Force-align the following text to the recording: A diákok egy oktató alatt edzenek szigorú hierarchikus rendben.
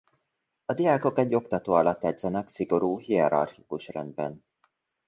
A 0.65 0.73
diákok 0.73 1.17
egy 1.17 1.35
oktató 1.35 1.73
alatt 1.73 2.03
edzenek 2.03 2.49
szigorú 2.49 2.99
hierarchikus 2.99 3.87
rendben. 3.87 4.43